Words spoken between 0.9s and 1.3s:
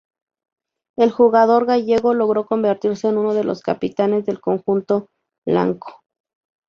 El